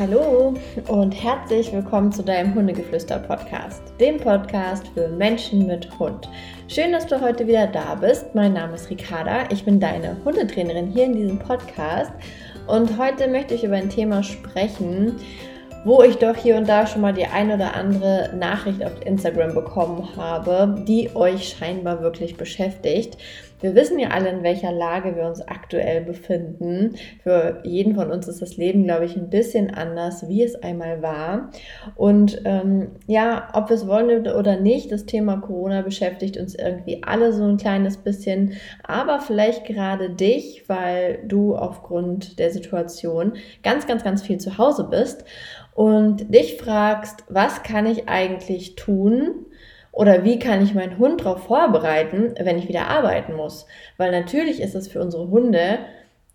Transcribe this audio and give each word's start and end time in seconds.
Hallo 0.00 0.54
und 0.88 1.12
herzlich 1.12 1.70
willkommen 1.74 2.10
zu 2.10 2.22
deinem 2.22 2.54
Hundegeflüster-Podcast, 2.54 3.82
dem 4.00 4.16
Podcast 4.16 4.88
für 4.94 5.08
Menschen 5.08 5.66
mit 5.66 5.90
Hund. 5.98 6.26
Schön, 6.68 6.92
dass 6.92 7.06
du 7.06 7.20
heute 7.20 7.46
wieder 7.46 7.66
da 7.66 7.96
bist. 7.96 8.34
Mein 8.34 8.54
Name 8.54 8.76
ist 8.76 8.88
Ricarda, 8.88 9.44
ich 9.50 9.62
bin 9.62 9.78
deine 9.78 10.16
Hundetrainerin 10.24 10.86
hier 10.86 11.04
in 11.04 11.12
diesem 11.12 11.38
Podcast 11.38 12.12
und 12.66 12.96
heute 12.96 13.28
möchte 13.28 13.52
ich 13.52 13.62
über 13.62 13.76
ein 13.76 13.90
Thema 13.90 14.22
sprechen, 14.22 15.16
wo 15.84 16.02
ich 16.02 16.16
doch 16.16 16.36
hier 16.36 16.56
und 16.56 16.68
da 16.68 16.86
schon 16.86 17.00
mal 17.00 17.14
die 17.14 17.26
ein 17.26 17.50
oder 17.50 17.74
andere 17.74 18.30
Nachricht 18.36 18.84
auf 18.84 18.92
Instagram 19.04 19.54
bekommen 19.54 20.08
habe, 20.16 20.82
die 20.86 21.14
euch 21.14 21.56
scheinbar 21.56 22.02
wirklich 22.02 22.36
beschäftigt. 22.36 23.16
Wir 23.60 23.74
wissen 23.74 23.98
ja 23.98 24.08
alle, 24.08 24.30
in 24.30 24.42
welcher 24.42 24.72
Lage 24.72 25.16
wir 25.16 25.24
uns 25.24 25.42
aktuell 25.42 26.00
befinden. 26.00 26.96
Für 27.22 27.60
jeden 27.62 27.94
von 27.94 28.10
uns 28.10 28.26
ist 28.26 28.40
das 28.40 28.56
Leben, 28.56 28.84
glaube 28.84 29.04
ich, 29.04 29.16
ein 29.16 29.28
bisschen 29.28 29.70
anders, 29.74 30.26
wie 30.28 30.42
es 30.42 30.54
einmal 30.62 31.02
war. 31.02 31.50
Und 31.94 32.40
ähm, 32.46 32.92
ja, 33.06 33.48
ob 33.52 33.68
wir 33.68 33.76
es 33.76 33.86
wollen 33.86 34.26
oder 34.26 34.58
nicht, 34.58 34.90
das 34.90 35.04
Thema 35.04 35.36
Corona 35.36 35.82
beschäftigt 35.82 36.38
uns 36.38 36.54
irgendwie 36.54 37.02
alle 37.02 37.32
so 37.32 37.44
ein 37.44 37.58
kleines 37.58 37.98
bisschen, 37.98 38.54
aber 38.82 39.20
vielleicht 39.20 39.66
gerade 39.66 40.08
dich, 40.10 40.64
weil 40.68 41.18
du 41.26 41.54
aufgrund 41.54 42.38
der 42.38 42.50
Situation 42.50 43.34
ganz, 43.62 43.86
ganz, 43.86 44.02
ganz 44.02 44.22
viel 44.22 44.38
zu 44.38 44.56
Hause 44.56 44.88
bist 44.90 45.24
und 45.74 46.34
dich 46.34 46.56
fragst, 46.56 47.24
was 47.28 47.62
kann 47.62 47.86
ich 47.86 48.08
eigentlich 48.08 48.76
tun, 48.76 49.46
oder 49.92 50.24
wie 50.24 50.38
kann 50.38 50.62
ich 50.62 50.74
meinen 50.74 50.98
Hund 50.98 51.20
darauf 51.20 51.44
vorbereiten, 51.44 52.34
wenn 52.40 52.58
ich 52.58 52.68
wieder 52.68 52.86
arbeiten 52.88 53.34
muss? 53.34 53.66
Weil 53.96 54.12
natürlich 54.12 54.60
ist 54.60 54.74
es 54.74 54.88
für 54.88 55.00
unsere 55.00 55.28
Hunde, 55.28 55.80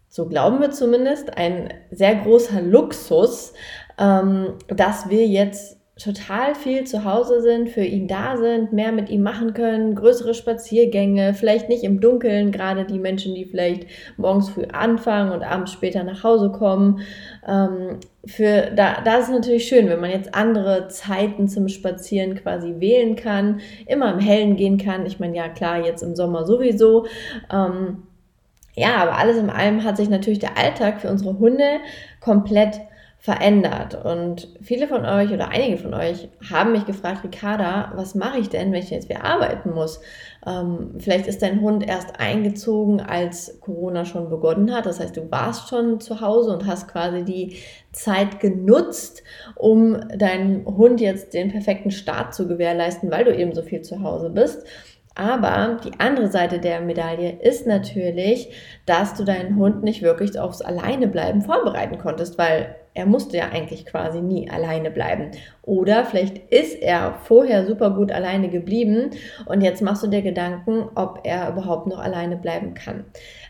so 0.09 0.27
glauben 0.27 0.59
wir 0.59 0.71
zumindest, 0.71 1.37
ein 1.37 1.73
sehr 1.89 2.15
großer 2.15 2.61
Luxus, 2.61 3.53
ähm, 3.97 4.55
dass 4.67 5.09
wir 5.09 5.25
jetzt 5.25 5.74
total 5.97 6.55
viel 6.55 6.83
zu 6.83 7.05
Hause 7.05 7.41
sind, 7.41 7.69
für 7.69 7.83
ihn 7.83 8.07
da 8.07 8.35
sind, 8.35 8.73
mehr 8.73 8.91
mit 8.91 9.09
ihm 9.09 9.21
machen 9.21 9.53
können, 9.53 9.95
größere 9.95 10.33
Spaziergänge, 10.33 11.33
vielleicht 11.33 11.69
nicht 11.69 11.85
im 11.85 12.01
Dunkeln, 12.01 12.51
gerade 12.51 12.83
die 12.83 12.99
Menschen, 12.99 13.33
die 13.33 13.45
vielleicht 13.45 13.85
morgens 14.17 14.49
früh 14.49 14.65
anfangen 14.65 15.31
und 15.31 15.43
abends 15.43 15.71
später 15.71 16.03
nach 16.03 16.23
Hause 16.23 16.51
kommen. 16.51 16.99
Ähm, 17.47 17.99
für, 18.25 18.71
da, 18.75 19.01
da 19.05 19.17
ist 19.17 19.25
es 19.25 19.31
natürlich 19.35 19.67
schön, 19.67 19.87
wenn 19.87 20.01
man 20.01 20.11
jetzt 20.11 20.35
andere 20.35 20.89
Zeiten 20.89 21.47
zum 21.47 21.69
Spazieren 21.69 22.35
quasi 22.35 22.75
wählen 22.79 23.15
kann, 23.15 23.61
immer 23.85 24.11
im 24.11 24.19
Hellen 24.19 24.57
gehen 24.57 24.77
kann. 24.77 25.05
Ich 25.05 25.19
meine, 25.19 25.37
ja 25.37 25.47
klar, 25.47 25.85
jetzt 25.85 26.03
im 26.03 26.15
Sommer 26.15 26.45
sowieso. 26.45 27.05
Ähm, 27.49 28.03
ja, 28.73 28.97
aber 28.97 29.17
alles 29.17 29.37
in 29.37 29.49
allem 29.49 29.85
hat 29.85 29.95
sich 29.95 30.09
natürlich 30.09 30.39
der 30.39 30.57
Alltag 30.57 30.99
für 30.99 31.09
unsere 31.09 31.39
Hunde 31.39 31.79
komplett 32.19 32.81
verändert. 33.25 33.95
Und 34.05 34.49
viele 34.61 34.87
von 34.87 35.03
euch 35.03 35.31
oder 35.31 35.49
einige 35.49 35.77
von 35.77 35.95
euch 35.95 36.29
haben 36.47 36.73
mich 36.73 36.85
gefragt, 36.85 37.23
Ricarda, 37.23 37.91
was 37.95 38.13
mache 38.13 38.37
ich 38.37 38.49
denn, 38.49 38.71
wenn 38.71 38.83
ich 38.83 38.91
jetzt 38.91 39.09
wieder 39.09 39.23
arbeiten 39.23 39.71
muss? 39.73 39.99
Ähm, 40.45 40.91
vielleicht 40.99 41.25
ist 41.25 41.41
dein 41.41 41.59
Hund 41.61 41.87
erst 41.87 42.19
eingezogen, 42.19 43.01
als 43.01 43.59
Corona 43.61 44.05
schon 44.05 44.29
begonnen 44.29 44.71
hat. 44.71 44.85
Das 44.85 44.99
heißt, 44.99 45.17
du 45.17 45.31
warst 45.31 45.69
schon 45.69 45.99
zu 45.99 46.21
Hause 46.21 46.51
und 46.51 46.67
hast 46.67 46.87
quasi 46.87 47.23
die 47.23 47.57
Zeit 47.93 48.39
genutzt, 48.39 49.23
um 49.55 50.07
deinem 50.09 50.63
Hund 50.63 51.01
jetzt 51.01 51.33
den 51.33 51.51
perfekten 51.51 51.89
Start 51.89 52.35
zu 52.35 52.47
gewährleisten, 52.47 53.09
weil 53.09 53.23
du 53.23 53.35
eben 53.35 53.55
so 53.55 53.63
viel 53.63 53.81
zu 53.81 54.03
Hause 54.03 54.29
bist. 54.29 54.67
Aber 55.15 55.79
die 55.83 55.97
andere 55.97 56.27
Seite 56.27 56.59
der 56.59 56.81
Medaille 56.81 57.39
ist 57.41 57.65
natürlich, 57.65 58.49
dass 58.85 59.13
du 59.13 59.23
deinen 59.23 59.55
Hund 59.55 59.81
nicht 59.81 60.01
wirklich 60.01 60.37
aufs 60.37 60.61
Alleinebleiben 60.61 61.41
vorbereiten 61.41 61.97
konntest, 61.97 62.37
weil 62.37 62.75
er 62.93 63.05
musste 63.05 63.37
ja 63.37 63.49
eigentlich 63.49 63.85
quasi 63.85 64.21
nie 64.21 64.49
alleine 64.49 64.91
bleiben. 64.91 65.31
Oder 65.61 66.05
vielleicht 66.05 66.37
ist 66.51 66.81
er 66.81 67.13
vorher 67.23 67.65
super 67.65 67.91
gut 67.91 68.11
alleine 68.11 68.49
geblieben 68.49 69.11
und 69.45 69.61
jetzt 69.61 69.81
machst 69.81 70.03
du 70.03 70.07
dir 70.07 70.21
Gedanken, 70.21 70.89
ob 70.95 71.21
er 71.23 71.49
überhaupt 71.49 71.87
noch 71.87 71.99
alleine 71.99 72.37
bleiben 72.37 72.73
kann. 72.73 73.05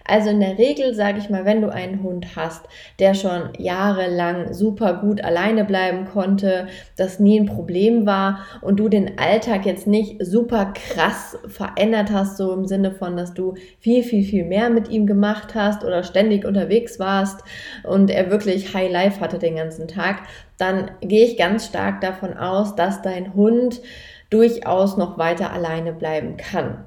Also 0.07 0.29
in 0.29 0.39
der 0.39 0.59
Regel 0.59 0.93
sage 0.93 1.17
ich 1.17 1.31
mal, 1.31 1.45
wenn 1.45 1.63
du 1.63 1.73
einen 1.73 2.03
Hund 2.03 2.35
hast, 2.35 2.67
der 2.99 3.15
schon 3.15 3.49
jahrelang 3.57 4.53
super 4.53 4.93
gut 4.93 5.23
alleine 5.23 5.65
bleiben 5.65 6.05
konnte, 6.05 6.67
das 6.95 7.19
nie 7.19 7.39
ein 7.39 7.47
Problem 7.47 8.05
war 8.05 8.45
und 8.61 8.79
du 8.79 8.87
den 8.87 9.17
Alltag 9.17 9.65
jetzt 9.65 9.87
nicht 9.87 10.23
super 10.23 10.73
krass 10.75 11.39
verändert 11.47 12.11
hast, 12.11 12.37
so 12.37 12.53
im 12.53 12.65
Sinne 12.65 12.91
von, 12.91 13.17
dass 13.17 13.33
du 13.33 13.55
viel, 13.79 14.03
viel, 14.03 14.23
viel 14.23 14.45
mehr 14.45 14.69
mit 14.69 14.89
ihm 14.89 15.07
gemacht 15.07 15.55
hast 15.55 15.83
oder 15.83 16.03
ständig 16.03 16.45
unterwegs 16.45 16.99
warst 16.99 17.43
und 17.83 18.11
er 18.11 18.29
wirklich 18.29 18.75
High 18.75 18.91
Life 18.91 19.19
hatte 19.19 19.39
den 19.39 19.55
ganzen 19.55 19.87
Tag, 19.87 20.21
dann 20.59 20.91
gehe 21.01 21.25
ich 21.25 21.35
ganz 21.35 21.65
stark 21.65 22.01
davon 22.01 22.37
aus, 22.37 22.75
dass 22.75 23.01
dein 23.01 23.33
Hund 23.33 23.81
durchaus 24.29 24.97
noch 24.97 25.17
weiter 25.17 25.51
alleine 25.51 25.93
bleiben 25.93 26.37
kann. 26.37 26.85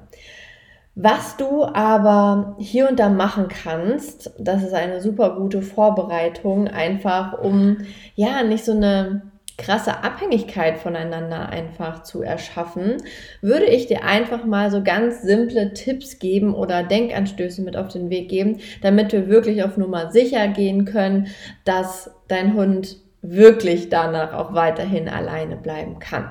Was 1.01 1.37
du 1.37 1.63
aber 1.63 2.57
hier 2.59 2.89
und 2.89 2.99
da 2.99 3.07
machen 3.07 3.47
kannst, 3.47 4.33
das 4.37 4.63
ist 4.63 4.73
eine 4.73 4.99
super 4.99 5.37
gute 5.37 5.61
Vorbereitung, 5.61 6.67
einfach 6.67 7.39
um 7.39 7.77
ja 8.15 8.43
nicht 8.43 8.65
so 8.65 8.73
eine 8.73 9.21
krasse 9.57 10.03
Abhängigkeit 10.03 10.77
voneinander 10.77 11.47
einfach 11.47 12.03
zu 12.03 12.21
erschaffen, 12.21 12.97
würde 13.41 13.67
ich 13.67 13.87
dir 13.87 14.03
einfach 14.03 14.43
mal 14.43 14.71
so 14.71 14.83
ganz 14.83 15.21
simple 15.21 15.73
Tipps 15.73 16.19
geben 16.19 16.53
oder 16.53 16.83
Denkanstöße 16.83 17.61
mit 17.61 17.77
auf 17.77 17.87
den 17.87 18.09
Weg 18.09 18.27
geben, 18.27 18.59
damit 18.81 19.13
wir 19.13 19.29
wirklich 19.29 19.63
auf 19.63 19.77
Nummer 19.77 20.11
sicher 20.11 20.49
gehen 20.49 20.83
können, 20.83 21.27
dass 21.63 22.11
dein 22.27 22.55
Hund 22.55 22.97
wirklich 23.21 23.87
danach 23.87 24.33
auch 24.33 24.53
weiterhin 24.53 25.07
alleine 25.07 25.55
bleiben 25.55 25.99
kann. 25.99 26.29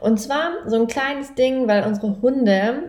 Und 0.00 0.18
zwar 0.18 0.52
so 0.66 0.80
ein 0.80 0.86
kleines 0.86 1.34
Ding, 1.34 1.68
weil 1.68 1.86
unsere 1.86 2.22
Hunde 2.22 2.84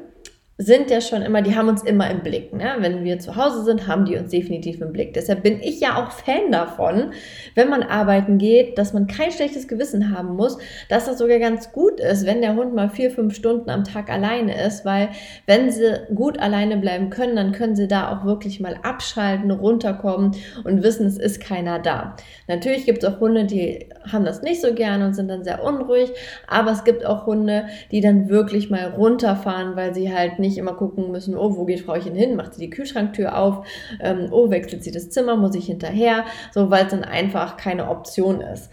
sind 0.61 0.91
ja 0.91 0.99
schon 0.99 1.21
immer, 1.21 1.41
die 1.41 1.55
haben 1.55 1.69
uns 1.69 1.83
immer 1.83 2.11
im 2.11 2.19
Blick. 2.19 2.51
Ne? 2.51 2.75
Wenn 2.79 3.05
wir 3.05 3.17
zu 3.19 3.37
Hause 3.37 3.63
sind, 3.63 3.87
haben 3.87 4.03
die 4.03 4.17
uns 4.17 4.29
definitiv 4.29 4.81
im 4.81 4.91
Blick. 4.91 5.13
Deshalb 5.13 5.41
bin 5.41 5.61
ich 5.61 5.79
ja 5.79 5.95
auch 5.95 6.11
Fan 6.11 6.51
davon, 6.51 7.13
wenn 7.55 7.69
man 7.69 7.81
arbeiten 7.81 8.37
geht, 8.37 8.77
dass 8.77 8.91
man 8.91 9.07
kein 9.07 9.31
schlechtes 9.31 9.69
Gewissen 9.69 10.13
haben 10.13 10.35
muss, 10.35 10.57
dass 10.89 11.05
das 11.05 11.17
sogar 11.17 11.39
ganz 11.39 11.71
gut 11.71 12.01
ist, 12.01 12.25
wenn 12.25 12.41
der 12.41 12.57
Hund 12.57 12.75
mal 12.75 12.89
vier, 12.89 13.09
fünf 13.09 13.35
Stunden 13.35 13.69
am 13.69 13.85
Tag 13.85 14.09
alleine 14.09 14.61
ist, 14.65 14.83
weil 14.83 15.07
wenn 15.45 15.71
sie 15.71 16.01
gut 16.13 16.37
alleine 16.39 16.75
bleiben 16.75 17.09
können, 17.09 17.37
dann 17.37 17.53
können 17.53 17.77
sie 17.77 17.87
da 17.87 18.11
auch 18.11 18.25
wirklich 18.25 18.59
mal 18.59 18.75
abschalten, 18.83 19.51
runterkommen 19.51 20.35
und 20.65 20.83
wissen, 20.83 21.05
es 21.07 21.17
ist 21.17 21.39
keiner 21.39 21.79
da. 21.79 22.17
Natürlich 22.49 22.85
gibt 22.85 23.01
es 23.01 23.09
auch 23.09 23.21
Hunde, 23.21 23.45
die 23.45 23.87
haben 24.11 24.25
das 24.25 24.41
nicht 24.41 24.59
so 24.59 24.73
gerne 24.73 25.05
und 25.05 25.13
sind 25.13 25.29
dann 25.29 25.45
sehr 25.45 25.63
unruhig, 25.63 26.11
aber 26.47 26.71
es 26.71 26.83
gibt 26.83 27.05
auch 27.05 27.27
Hunde, 27.27 27.67
die 27.91 28.01
dann 28.01 28.27
wirklich 28.27 28.69
mal 28.69 28.89
runterfahren, 28.89 29.77
weil 29.77 29.95
sie 29.95 30.13
halt 30.13 30.37
nicht 30.39 30.48
nicht 30.49 30.57
immer 30.57 30.73
gucken 30.73 31.11
müssen, 31.11 31.37
oh, 31.37 31.55
wo 31.55 31.65
geht 31.65 31.81
Frauchen 31.81 32.15
hin? 32.15 32.35
Macht 32.35 32.55
sie 32.55 32.61
die 32.61 32.69
Kühlschranktür 32.69 33.37
auf? 33.37 33.65
Ähm, 34.01 34.27
oh, 34.31 34.49
wechselt 34.49 34.83
sie 34.83 34.91
das 34.91 35.09
Zimmer? 35.09 35.37
Muss 35.37 35.55
ich 35.55 35.67
hinterher? 35.67 36.25
So, 36.51 36.69
weil 36.69 36.85
es 36.85 36.91
dann 36.91 37.03
einfach 37.03 37.57
keine 37.57 37.89
Option 37.89 38.41
ist. 38.41 38.69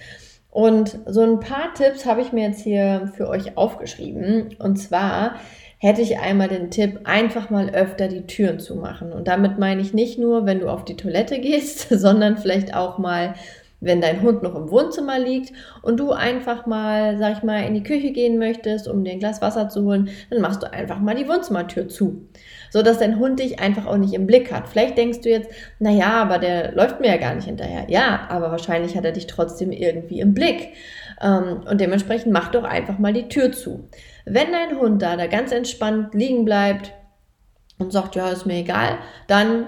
Und 0.51 0.99
so 1.07 1.21
ein 1.21 1.39
paar 1.39 1.75
Tipps 1.75 2.07
habe 2.07 2.23
ich 2.23 2.33
mir 2.33 2.49
jetzt 2.49 2.63
hier 2.63 3.13
für 3.15 3.29
euch 3.29 3.59
aufgeschrieben. 3.59 4.57
Und 4.59 4.77
zwar 4.77 5.35
hätte 5.79 6.01
ich 6.01 6.19
einmal 6.19 6.49
den 6.49 6.71
Tipp, 6.71 7.01
einfach 7.05 7.51
mal 7.51 7.69
öfter 7.71 8.09
die 8.09 8.27
Türen 8.27 8.59
zu 8.59 8.77
machen. 8.77 9.13
Und 9.13 9.29
damit 9.29 9.59
meine 9.59 9.83
ich 9.83 9.93
nicht 9.93 10.19
nur, 10.19 10.47
wenn 10.47 10.61
du 10.61 10.71
auf 10.71 10.85
die 10.85 10.97
Toilette 10.97 11.41
gehst, 11.41 11.89
sondern 11.91 12.39
vielleicht 12.39 12.75
auch 12.75 12.97
mal 12.97 13.35
wenn 13.81 14.01
dein 14.01 14.23
Hund 14.23 14.43
noch 14.43 14.55
im 14.55 14.71
Wohnzimmer 14.71 15.19
liegt 15.19 15.53
und 15.83 15.99
du 15.99 16.13
einfach 16.13 16.67
mal, 16.67 17.19
sag 17.19 17.37
ich 17.37 17.43
mal, 17.43 17.65
in 17.65 17.75
die 17.75 17.83
Küche 17.83 18.13
gehen 18.13 18.39
möchtest, 18.39 18.89
um 18.89 19.05
dir 19.05 19.13
ein 19.13 19.19
Glas 19.19 19.43
Wasser 19.43 19.69
zu 19.69 19.85
holen, 19.85 20.09
dann 20.31 20.41
machst 20.41 20.63
du 20.63 20.73
einfach 20.73 20.99
mal 20.99 21.15
die 21.15 21.29
Wohnzimmertür 21.29 21.89
zu. 21.89 22.27
So 22.71 22.83
dass 22.83 22.99
dein 22.99 23.19
Hund 23.19 23.39
dich 23.39 23.61
einfach 23.61 23.87
auch 23.87 23.97
nicht 23.97 24.15
im 24.15 24.27
Blick 24.27 24.53
hat. 24.53 24.69
Vielleicht 24.69 24.97
denkst 24.97 25.21
du 25.21 25.31
jetzt, 25.31 25.51
na 25.79 25.91
ja, 25.91 26.13
aber 26.23 26.39
der 26.39 26.73
läuft 26.73 27.01
mir 27.01 27.09
ja 27.09 27.17
gar 27.17 27.35
nicht 27.35 27.47
hinterher. 27.47 27.87
Ja, 27.89 28.27
aber 28.29 28.51
wahrscheinlich 28.51 28.97
hat 28.97 29.05
er 29.05 29.13
dich 29.13 29.27
trotzdem 29.27 29.73
irgendwie 29.73 30.21
im 30.21 30.35
Blick. 30.35 30.73
Ähm, 31.21 31.63
und 31.69 31.81
dementsprechend 31.81 32.33
mach 32.33 32.49
doch 32.49 32.65
einfach 32.65 32.99
mal 32.99 33.13
die 33.13 33.29
Tür 33.29 33.53
zu. 33.53 33.89
Wenn 34.25 34.53
dein 34.53 34.79
Hund 34.79 35.03
da, 35.03 35.17
da 35.17 35.27
ganz 35.27 35.53
entspannt 35.53 36.15
liegen 36.15 36.45
bleibt 36.45 36.93
und 37.79 37.93
sagt, 37.93 38.17
ja, 38.17 38.31
ist 38.31 38.47
mir 38.47 38.57
egal, 38.57 38.99
dann 39.29 39.67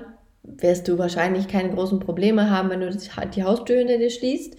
wirst 0.58 0.88
du 0.88 0.98
wahrscheinlich 0.98 1.48
keine 1.48 1.70
großen 1.70 2.00
Probleme 2.00 2.50
haben, 2.50 2.70
wenn 2.70 2.80
du 2.80 2.90
die 3.34 3.44
Haustür 3.44 3.78
hinter 3.78 3.98
dir 3.98 4.10
schließt. 4.10 4.56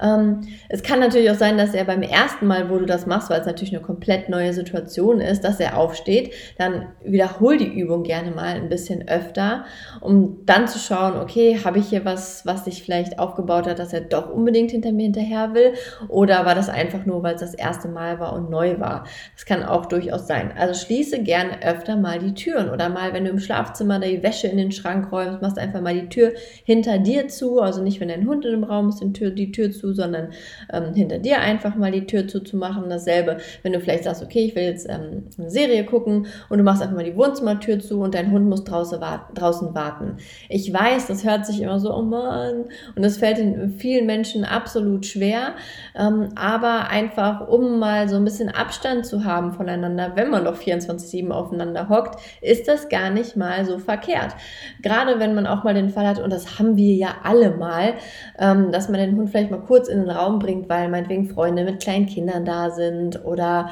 Ähm, 0.00 0.40
es 0.68 0.82
kann 0.82 1.00
natürlich 1.00 1.30
auch 1.30 1.36
sein, 1.36 1.58
dass 1.58 1.74
er 1.74 1.84
beim 1.84 2.02
ersten 2.02 2.46
Mal, 2.46 2.70
wo 2.70 2.78
du 2.78 2.86
das 2.86 3.06
machst, 3.06 3.30
weil 3.30 3.40
es 3.40 3.46
natürlich 3.46 3.74
eine 3.74 3.84
komplett 3.84 4.28
neue 4.28 4.52
Situation 4.52 5.20
ist, 5.20 5.44
dass 5.44 5.60
er 5.60 5.76
aufsteht. 5.76 6.32
Dann 6.58 6.88
wiederhol 7.04 7.58
die 7.58 7.80
Übung 7.80 8.02
gerne 8.02 8.30
mal 8.30 8.54
ein 8.54 8.68
bisschen 8.68 9.08
öfter, 9.08 9.64
um 10.00 10.38
dann 10.46 10.68
zu 10.68 10.78
schauen, 10.78 11.16
okay, 11.16 11.60
habe 11.64 11.78
ich 11.78 11.88
hier 11.88 12.04
was, 12.04 12.46
was 12.46 12.64
sich 12.64 12.82
vielleicht 12.82 13.18
aufgebaut 13.18 13.66
hat, 13.66 13.78
dass 13.78 13.92
er 13.92 14.00
doch 14.00 14.30
unbedingt 14.30 14.70
hinter 14.70 14.92
mir 14.92 15.04
hinterher 15.04 15.54
will? 15.54 15.74
Oder 16.08 16.46
war 16.46 16.54
das 16.54 16.68
einfach 16.68 17.04
nur, 17.04 17.22
weil 17.22 17.34
es 17.34 17.40
das 17.40 17.54
erste 17.54 17.88
Mal 17.88 18.20
war 18.20 18.32
und 18.32 18.50
neu 18.50 18.80
war? 18.80 19.04
Das 19.34 19.44
kann 19.44 19.62
auch 19.62 19.86
durchaus 19.86 20.26
sein. 20.26 20.52
Also 20.56 20.74
schließe 20.74 21.22
gerne 21.22 21.62
öfter 21.62 21.96
mal 21.96 22.18
die 22.18 22.34
Türen 22.34 22.70
oder 22.70 22.88
mal, 22.88 23.12
wenn 23.12 23.24
du 23.24 23.30
im 23.30 23.38
Schlafzimmer 23.38 23.98
die 23.98 24.22
Wäsche 24.22 24.48
in 24.48 24.56
den 24.56 24.72
Schrank 24.72 25.12
räumst, 25.12 25.42
machst 25.42 25.58
einfach 25.58 25.80
mal 25.80 25.94
die 25.94 26.08
Tür 26.08 26.32
hinter 26.64 26.98
dir 26.98 27.28
zu. 27.28 27.60
Also 27.60 27.82
nicht, 27.82 28.00
wenn 28.00 28.08
dein 28.08 28.26
Hund 28.26 28.44
in 28.44 28.52
dem 28.52 28.64
Raum 28.64 28.88
ist, 28.88 29.00
die 29.00 29.12
Tür, 29.12 29.30
die 29.30 29.52
Tür 29.52 29.70
zu, 29.70 29.89
sondern 29.92 30.30
ähm, 30.72 30.94
hinter 30.94 31.18
dir 31.18 31.40
einfach 31.40 31.74
mal 31.74 31.90
die 31.90 32.06
Tür 32.06 32.26
zuzumachen. 32.28 32.88
Dasselbe, 32.88 33.38
wenn 33.62 33.72
du 33.72 33.80
vielleicht 33.80 34.04
sagst, 34.04 34.22
okay, 34.22 34.46
ich 34.46 34.54
will 34.54 34.64
jetzt 34.64 34.88
ähm, 34.88 35.24
eine 35.38 35.50
Serie 35.50 35.84
gucken 35.84 36.26
und 36.48 36.58
du 36.58 36.64
machst 36.64 36.82
einfach 36.82 36.96
mal 36.96 37.04
die 37.04 37.16
Wohnzimmertür 37.16 37.78
zu 37.80 38.00
und 38.00 38.14
dein 38.14 38.30
Hund 38.30 38.48
muss 38.48 38.64
draußen, 38.64 39.00
warten, 39.00 39.34
draußen 39.34 39.74
warten. 39.74 40.16
Ich 40.48 40.72
weiß, 40.72 41.06
das 41.06 41.24
hört 41.24 41.46
sich 41.46 41.60
immer 41.62 41.78
so, 41.78 41.94
oh 41.94 42.02
Mann, 42.02 42.64
und 42.94 43.02
das 43.02 43.18
fällt 43.18 43.38
in 43.38 43.70
vielen 43.70 44.06
Menschen 44.06 44.44
absolut 44.44 45.06
schwer, 45.06 45.54
ähm, 45.98 46.30
aber 46.36 46.88
einfach, 46.88 47.48
um 47.48 47.78
mal 47.78 48.08
so 48.08 48.16
ein 48.16 48.24
bisschen 48.24 48.48
Abstand 48.48 49.06
zu 49.06 49.24
haben 49.24 49.52
voneinander, 49.52 50.12
wenn 50.14 50.30
man 50.30 50.44
doch 50.44 50.58
24-7 50.58 51.30
aufeinander 51.30 51.88
hockt, 51.88 52.20
ist 52.40 52.68
das 52.68 52.88
gar 52.88 53.10
nicht 53.10 53.36
mal 53.36 53.64
so 53.64 53.78
verkehrt. 53.78 54.34
Gerade 54.82 55.18
wenn 55.18 55.34
man 55.34 55.46
auch 55.46 55.64
mal 55.64 55.74
den 55.74 55.90
Fall 55.90 56.06
hat, 56.06 56.20
und 56.20 56.32
das 56.32 56.58
haben 56.58 56.76
wir 56.76 56.94
ja 56.94 57.16
alle 57.22 57.50
mal, 57.56 57.94
ähm, 58.38 58.72
dass 58.72 58.88
man 58.88 59.00
den 59.00 59.16
Hund 59.16 59.30
vielleicht 59.30 59.50
mal 59.50 59.60
kurz 59.80 59.88
in 59.88 60.00
den 60.00 60.10
Raum 60.10 60.38
bringt, 60.38 60.68
weil 60.68 60.90
meinetwegen 60.90 61.30
Freunde 61.30 61.64
mit 61.64 61.82
kleinen 61.82 62.04
Kindern 62.04 62.44
da 62.44 62.70
sind 62.70 63.24
oder 63.24 63.70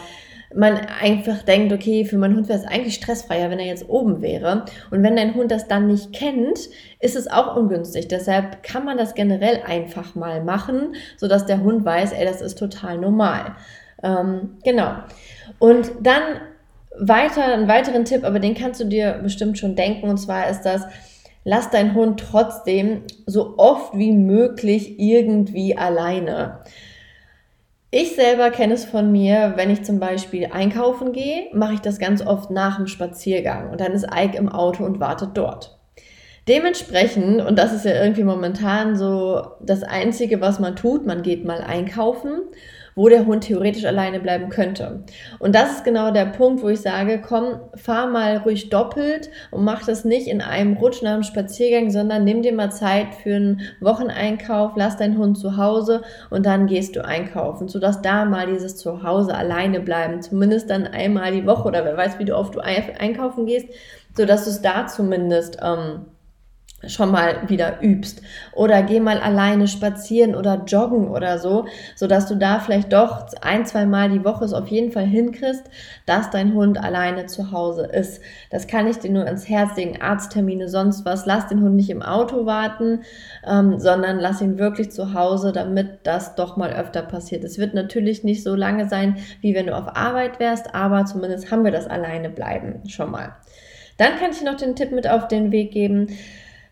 man 0.55 0.79
einfach 1.03 1.43
denkt, 1.43 1.75
okay, 1.75 2.07
für 2.07 2.17
meinen 2.17 2.35
Hund 2.35 2.49
wäre 2.49 2.59
es 2.59 2.65
eigentlich 2.65 2.95
stressfreier, 2.95 3.51
wenn 3.51 3.59
er 3.59 3.67
jetzt 3.67 3.87
oben 3.87 4.23
wäre. 4.23 4.65
Und 4.91 5.03
wenn 5.03 5.15
dein 5.15 5.35
Hund 5.35 5.51
das 5.51 5.69
dann 5.69 5.87
nicht 5.87 6.15
kennt, 6.15 6.59
ist 7.01 7.17
es 7.17 7.31
auch 7.31 7.55
ungünstig. 7.55 8.09
Deshalb 8.09 8.63
kann 8.63 8.87
man 8.87 8.97
das 8.97 9.15
generell 9.15 9.61
einfach 9.67 10.15
mal 10.15 10.43
machen, 10.43 10.95
sodass 11.19 11.45
der 11.45 11.63
Hund 11.63 11.85
weiß, 11.85 12.13
ey, 12.13 12.25
das 12.25 12.41
ist 12.41 12.59
total 12.59 12.97
normal. 12.97 13.57
Ähm, 14.03 14.57
genau. 14.65 14.93
Und 15.59 15.91
dann 16.01 16.23
weiter, 16.99 17.45
einen 17.45 17.69
weiteren 17.69 18.07
Tipp, 18.07 18.25
aber 18.25 18.39
den 18.39 18.55
kannst 18.55 18.81
du 18.81 18.85
dir 18.85 19.21
bestimmt 19.23 19.59
schon 19.59 19.77
denken, 19.77 20.09
und 20.09 20.17
zwar 20.17 20.49
ist 20.49 20.63
das, 20.63 20.85
lass 21.45 21.71
deinen 21.71 21.95
Hund 21.95 22.21
trotzdem 22.21 23.03
so 23.27 23.55
oft 23.59 23.97
wie 23.97 24.13
möglich 24.13 24.99
irgendwie 24.99 25.77
alleine. 25.77 26.61
Ich 27.91 28.15
selber 28.15 28.51
kenne 28.51 28.75
es 28.75 28.85
von 28.85 29.11
mir, 29.11 29.55
wenn 29.57 29.71
ich 29.71 29.83
zum 29.83 29.99
Beispiel 29.99 30.49
einkaufen 30.53 31.13
gehe, 31.13 31.47
mache 31.55 31.75
ich 31.75 31.81
das 31.81 31.99
ganz 31.99 32.21
oft 32.21 32.51
nach 32.51 32.77
dem 32.77 32.87
Spaziergang 32.87 33.71
und 33.71 33.81
dann 33.81 33.93
ist 33.93 34.07
Ike 34.15 34.37
im 34.37 34.51
Auto 34.51 34.85
und 34.85 35.01
wartet 35.01 35.31
dort. 35.35 35.79
Dementsprechend, 36.49 37.41
und 37.43 37.59
das 37.59 37.73
ist 37.73 37.85
ja 37.85 38.03
irgendwie 38.03 38.25
momentan 38.25 38.97
so 38.97 39.43
das 39.61 39.83
Einzige, 39.83 40.41
was 40.41 40.59
man 40.59 40.77
tut, 40.77 41.07
man 41.07 41.23
geht 41.23 41.45
mal 41.45 41.61
einkaufen 41.61 42.43
wo 42.99 43.09
der 43.09 43.27
Hund 43.27 43.45
theoretisch 43.45 43.85
alleine 43.85 44.19
bleiben 44.19 44.49
könnte. 44.49 45.05
Und 45.39 45.55
das 45.55 45.71
ist 45.71 45.85
genau 45.85 46.11
der 46.11 46.27
Punkt, 46.27 46.65
wo 46.65 46.69
ich 46.69 46.81
sage, 46.81 47.23
komm, 47.25 47.61
fahr 47.77 48.09
mal 48.09 48.39
ruhig 48.39 48.71
doppelt 48.71 49.31
und 49.53 49.63
mach 49.63 49.87
das 49.87 50.05
nicht 50.05 50.27
in 50.27 50.41
einem 50.41 50.77
Rutsch 50.77 51.01
nach 51.01 51.15
dem 51.15 51.23
Spaziergang, 51.23 51.91
sondern 51.91 52.25
nimm 52.25 52.43
dir 52.43 52.53
mal 52.53 52.73
Zeit 52.73 53.15
für 53.23 53.37
einen 53.37 53.61
Wocheneinkauf, 53.81 54.73
lass 54.75 54.97
deinen 54.97 55.17
Hund 55.17 55.39
zu 55.39 55.57
Hause 55.57 56.03
und 56.31 56.45
dann 56.45 56.67
gehst 56.67 56.97
du 56.97 57.05
einkaufen, 57.05 57.69
sodass 57.69 58.03
da 58.03 58.25
mal 58.25 58.49
dieses 58.49 58.77
Zuhause 58.77 59.33
alleine 59.33 59.79
bleiben, 59.79 60.21
zumindest 60.21 60.69
dann 60.69 60.85
einmal 60.85 61.31
die 61.31 61.47
Woche 61.47 61.69
oder 61.69 61.85
wer 61.85 61.97
weiß, 61.97 62.19
wie 62.19 62.25
du 62.25 62.37
oft 62.37 62.57
du 62.57 62.59
einkaufen 62.59 63.47
gehst, 63.47 63.69
sodass 64.17 64.43
du 64.43 64.51
es 64.51 64.61
da 64.61 64.89
zumindest 64.89 65.59
ähm, 65.63 66.07
schon 66.87 67.11
mal 67.11 67.49
wieder 67.49 67.83
übst 67.83 68.23
oder 68.53 68.83
geh 68.85 69.01
mal 69.01 69.19
alleine 69.19 69.67
spazieren 69.67 70.37
oder 70.37 70.63
joggen 70.65 71.09
oder 71.09 71.39
so, 71.41 71.67
so 71.97 72.07
dass 72.07 72.27
du 72.27 72.37
da 72.37 72.61
vielleicht 72.61 72.93
doch 72.93 73.27
ein, 73.41 73.67
zwei 73.67 73.85
Mal 73.85 74.11
die 74.11 74.25
Woche 74.25 74.45
es 74.45 74.53
auf 74.53 74.69
jeden 74.69 74.93
Fall 74.93 75.07
hinkriegst, 75.07 75.65
dass 76.07 76.31
dein 76.31 76.55
Hund 76.55 76.79
alleine 76.79 77.27
zu 77.27 77.51
Hause 77.51 77.87
ist. 77.87 78.23
Das 78.51 78.69
kann 78.69 78.87
ich 78.87 78.99
dir 78.99 79.11
nur 79.11 79.25
ans 79.25 79.49
Herz 79.49 79.77
legen, 79.77 80.01
Arzttermine, 80.01 80.69
sonst 80.69 81.05
was. 81.05 81.27
Lass 81.27 81.49
den 81.49 81.63
Hund 81.63 81.75
nicht 81.75 81.91
im 81.91 82.03
Auto 82.03 82.47
warten, 82.47 83.01
ähm, 83.45 83.81
sondern 83.81 84.21
lass 84.21 84.41
ihn 84.41 84.59
wirklich 84.59 84.93
zu 84.93 85.15
Hause, 85.15 85.51
damit 85.51 86.01
das 86.05 86.37
doch 86.37 86.57
mal 86.57 86.73
öfter 86.73 87.03
passiert. 87.03 87.43
Es 87.43 87.59
wird 87.59 87.75
natürlich 87.75 88.23
nicht 88.23 88.45
so 88.45 88.55
lange 88.55 88.89
sein, 88.89 89.17
wie 89.41 89.55
wenn 89.55 89.67
du 89.67 89.77
auf 89.77 89.97
Arbeit 89.97 90.39
wärst, 90.39 90.77
aber 90.77 91.07
zumindest 91.07 91.51
haben 91.51 91.65
wir 91.65 91.73
das 91.73 91.89
alleine 91.89 92.31
bleiben 92.31 92.89
schon 92.89 93.11
mal. 93.11 93.35
Dann 93.97 94.17
kann 94.17 94.31
ich 94.31 94.43
noch 94.43 94.57
den 94.57 94.77
Tipp 94.77 94.93
mit 94.93 95.11
auf 95.11 95.27
den 95.27 95.51
Weg 95.51 95.73
geben, 95.73 96.07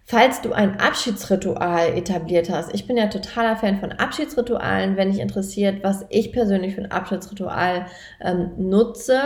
Falls 0.08 0.40
du 0.40 0.52
ein 0.52 0.78
Abschiedsritual 0.78 1.98
etabliert 1.98 2.48
hast, 2.48 2.72
ich 2.72 2.86
bin 2.86 2.96
ja 2.96 3.08
totaler 3.08 3.56
Fan 3.56 3.80
von 3.80 3.90
Abschiedsritualen. 3.90 4.96
Wenn 4.96 5.10
dich 5.10 5.18
interessiert, 5.18 5.82
was 5.82 6.06
ich 6.10 6.30
persönlich 6.30 6.76
für 6.76 6.82
ein 6.82 6.92
Abschiedsritual 6.92 7.86
ähm, 8.20 8.52
nutze, 8.56 9.18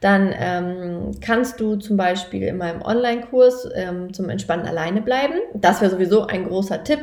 dann 0.00 0.34
ähm, 0.36 1.12
kannst 1.20 1.60
du 1.60 1.76
zum 1.76 1.96
Beispiel 1.96 2.42
in 2.42 2.56
meinem 2.56 2.82
Online-Kurs 2.82 3.68
ähm, 3.76 4.12
zum 4.12 4.28
Entspannen 4.28 4.66
alleine 4.66 5.02
bleiben. 5.02 5.34
Das 5.54 5.80
wäre 5.80 5.92
sowieso 5.92 6.26
ein 6.26 6.48
großer 6.48 6.82
Tipp 6.82 6.98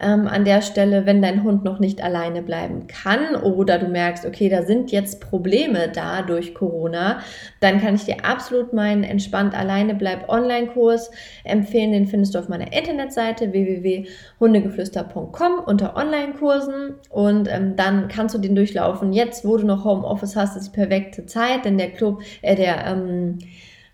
ähm, 0.00 0.26
an 0.26 0.46
der 0.46 0.62
Stelle, 0.62 1.04
wenn 1.04 1.20
dein 1.20 1.44
Hund 1.44 1.64
noch 1.64 1.80
nicht 1.80 2.02
alleine 2.02 2.40
bleiben 2.40 2.86
kann 2.86 3.36
oder 3.36 3.78
du 3.78 3.88
merkst, 3.88 4.24
okay, 4.24 4.48
da 4.48 4.62
sind 4.62 4.90
jetzt 4.90 5.20
Probleme 5.20 5.90
da 5.94 6.22
durch 6.22 6.54
Corona, 6.54 7.20
dann 7.60 7.78
kann 7.82 7.96
ich 7.96 8.06
dir 8.06 8.24
absolut 8.24 8.72
meinen 8.72 9.04
Entspannt 9.04 9.54
alleine 9.54 9.94
bleib 9.94 10.30
Online-Kurs 10.30 11.10
empfehlen. 11.44 11.92
Den 11.92 12.06
findest 12.06 12.34
du 12.34 12.38
auf 12.38 12.48
meiner 12.48 12.69
Internetseite 12.70 13.52
www.hundegeflüster.com 13.52 15.60
unter 15.66 15.96
Online-Kursen 15.96 16.94
und 17.10 17.48
ähm, 17.50 17.76
dann 17.76 18.08
kannst 18.08 18.34
du 18.34 18.38
den 18.38 18.54
durchlaufen. 18.54 19.12
Jetzt, 19.12 19.44
wo 19.44 19.56
du 19.56 19.66
noch 19.66 19.84
Homeoffice 19.84 20.36
hast, 20.36 20.56
ist 20.56 20.68
die 20.68 20.76
perfekte 20.76 21.26
Zeit, 21.26 21.64
denn 21.64 21.78
der 21.78 21.90
Club, 21.90 22.22
äh, 22.42 22.56
der 22.56 22.86
ähm, 22.86 23.38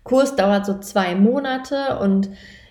Kurs 0.03 0.35
dauert 0.35 0.65
so 0.65 0.79
zwei 0.79 1.15
Monate 1.15 1.99
und 1.99 2.29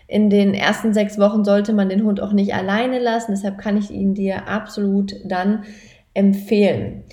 in 0.09 0.31
den 0.31 0.55
ersten 0.55 0.95
sechs 0.95 1.19
Wochen 1.19 1.45
sollte 1.45 1.73
man 1.73 1.89
den 1.89 2.05
Hund 2.05 2.21
auch 2.21 2.33
nicht 2.33 2.55
alleine 2.55 2.99
lassen. 2.99 3.33
Deshalb 3.33 3.59
kann 3.59 3.77
ich 3.77 3.91
ihn 3.91 4.15
dir 4.15 4.49
absolut 4.49 5.17
dann 5.25 5.65
empfehlen. 6.15 7.05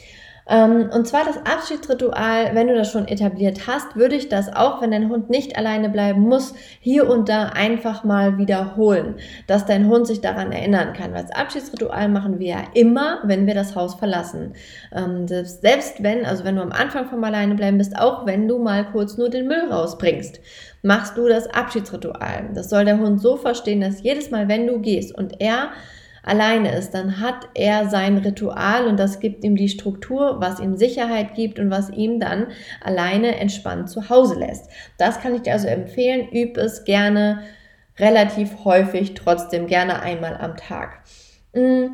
Ähm, 0.48 0.90
und 0.94 1.08
zwar 1.08 1.26
das 1.26 1.38
Abschiedsritual, 1.38 2.54
wenn 2.54 2.68
du 2.68 2.76
das 2.76 2.92
schon 2.92 3.08
etabliert 3.08 3.68
hast, 3.68 3.96
würde 3.96 4.16
ich 4.16 4.30
das 4.30 4.54
auch, 4.54 4.82
wenn 4.82 4.92
dein 4.92 5.10
Hund 5.10 5.30
nicht 5.30 5.58
alleine 5.58 5.90
bleiben 5.90 6.22
muss, 6.22 6.54
hier 6.80 7.10
und 7.10 7.30
da 7.30 7.48
einfach 7.48 8.04
mal 8.04 8.38
wiederholen, 8.38 9.16
dass 9.48 9.66
dein 9.66 9.88
Hund 9.88 10.08
sich 10.08 10.22
daran 10.22 10.52
erinnern 10.52 10.94
kann. 10.94 11.14
Weil 11.14 11.24
das 11.24 11.32
Abschiedsritual 11.32 12.10
machen 12.10 12.40
wir 12.40 12.48
ja 12.48 12.64
immer, 12.74 13.20
wenn 13.24 13.48
wir 13.48 13.54
das 13.54 13.76
Haus 13.76 13.96
verlassen. 13.96 14.54
Ähm, 14.94 15.28
selbst 15.28 16.04
wenn, 16.04 16.26
also 16.26 16.44
wenn 16.44 16.56
du 16.56 16.62
am 16.62 16.72
Anfang 16.72 17.08
vom 17.08 17.24
Alleine 17.24 17.56
bleiben 17.56 17.78
bist, 17.78 17.98
auch 17.98 18.26
wenn 18.26 18.48
du 18.48 18.60
mal 18.60 18.86
kurz 18.92 19.18
nur 19.18 19.30
den 19.30 19.48
Müll 19.48 19.72
rausbringst, 19.72 20.42
machst 20.82 21.18
du 21.18 21.28
das 21.30 21.48
Abschiedsritual. 21.48 22.50
Das 22.54 22.70
soll 22.70 22.86
der 22.86 23.00
Hund 23.00 23.22
so 23.22 23.38
verstehen, 23.38 23.82
dass 23.82 24.04
jedes 24.04 24.32
Mal, 24.32 24.48
wenn 24.50 24.68
du 24.68 24.80
gehst 24.80 25.16
und 25.18 25.40
er 25.40 25.70
alleine 26.24 26.76
ist, 26.76 26.92
dann 26.92 27.20
hat 27.20 27.50
er 27.54 27.90
sein 27.90 28.18
Ritual 28.18 28.88
und 28.88 28.98
das 28.98 29.20
gibt 29.20 29.44
ihm 29.44 29.56
die 29.56 29.70
Struktur, 29.70 30.38
was 30.40 30.60
ihm 30.60 30.78
Sicherheit 30.78 31.36
gibt 31.36 31.60
und 31.60 31.70
was 31.70 31.90
ihm 31.90 32.20
dann 32.20 32.48
alleine 32.82 33.38
entspannt 33.38 33.90
zu 33.90 34.10
Hause 34.10 34.40
lässt. 34.40 34.70
Das 34.98 35.20
kann 35.20 35.36
ich 35.36 35.42
dir 35.42 35.54
also 35.54 35.68
empfehlen. 35.68 36.30
Üb 36.32 36.58
es 36.58 36.86
gerne 36.86 37.44
relativ 38.00 38.66
häufig, 38.66 39.14
trotzdem 39.14 39.68
gerne 39.68 40.02
einmal 40.02 40.38
am 40.38 40.58
Tag. 40.58 41.04
Mm, 41.54 41.94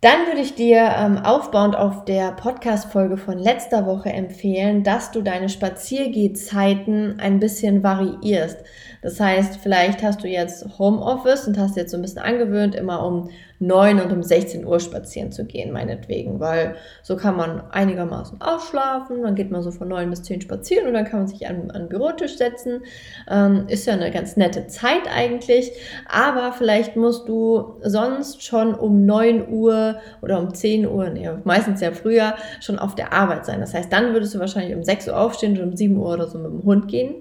dann 0.00 0.26
würde 0.26 0.40
ich 0.40 0.54
dir 0.54 0.94
ähm, 0.96 1.18
aufbauend 1.18 1.76
auf 1.76 2.06
der 2.06 2.32
Podcast-Folge 2.32 3.18
von 3.18 3.38
letzter 3.38 3.84
Woche 3.84 4.08
empfehlen, 4.10 4.82
dass 4.82 5.10
du 5.10 5.20
deine 5.20 5.50
Spaziergehzeiten 5.50 7.20
ein 7.20 7.38
bisschen 7.38 7.82
variierst. 7.82 8.56
Das 9.02 9.18
heißt, 9.18 9.58
vielleicht 9.62 10.02
hast 10.02 10.22
du 10.22 10.28
jetzt 10.28 10.78
Homeoffice 10.78 11.46
und 11.46 11.58
hast 11.58 11.76
jetzt 11.76 11.90
so 11.90 11.96
ein 11.96 12.02
bisschen 12.02 12.22
angewöhnt, 12.22 12.74
immer 12.74 13.04
um 13.04 13.30
9 13.60 14.00
und 14.00 14.10
um 14.10 14.22
16 14.22 14.64
Uhr 14.64 14.80
spazieren 14.80 15.32
zu 15.32 15.44
gehen, 15.44 15.70
meinetwegen, 15.70 16.40
weil 16.40 16.76
so 17.02 17.16
kann 17.16 17.36
man 17.36 17.62
einigermaßen 17.70 18.40
ausschlafen, 18.40 19.22
dann 19.22 19.34
geht 19.34 19.50
man 19.50 19.62
so 19.62 19.70
von 19.70 19.88
9 19.88 20.08
bis 20.08 20.22
10 20.22 20.40
spazieren 20.40 20.86
und 20.86 20.94
dann 20.94 21.04
kann 21.04 21.20
man 21.20 21.28
sich 21.28 21.46
an, 21.46 21.70
an 21.70 21.82
den 21.82 21.88
Bürotisch 21.90 22.38
setzen. 22.38 22.84
Ähm, 23.28 23.66
ist 23.68 23.86
ja 23.86 23.92
eine 23.92 24.10
ganz 24.10 24.38
nette 24.38 24.66
Zeit 24.66 25.02
eigentlich, 25.14 25.72
aber 26.08 26.52
vielleicht 26.52 26.96
musst 26.96 27.28
du 27.28 27.74
sonst 27.82 28.42
schon 28.42 28.74
um 28.74 29.04
9 29.04 29.48
Uhr 29.50 29.96
oder 30.22 30.40
um 30.40 30.54
10 30.54 30.86
Uhr, 30.86 31.10
nee, 31.10 31.28
meistens 31.44 31.82
ja 31.82 31.92
früher, 31.92 32.34
schon 32.60 32.78
auf 32.78 32.94
der 32.94 33.12
Arbeit 33.12 33.44
sein. 33.44 33.60
Das 33.60 33.74
heißt, 33.74 33.92
dann 33.92 34.14
würdest 34.14 34.34
du 34.34 34.38
wahrscheinlich 34.38 34.74
um 34.74 34.82
6 34.82 35.08
Uhr 35.08 35.18
aufstehen 35.18 35.58
und 35.58 35.64
um 35.72 35.76
7 35.76 35.96
Uhr 35.98 36.14
oder 36.14 36.28
so 36.28 36.38
mit 36.38 36.50
dem 36.50 36.64
Hund 36.64 36.88
gehen. 36.88 37.16